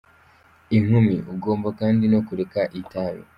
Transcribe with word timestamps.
Inkumi: 0.77 1.15
Ugomba 1.33 1.67
kandi 1.79 2.03
no 2.13 2.19
kureka 2.27 2.61
itabi. 2.81 3.21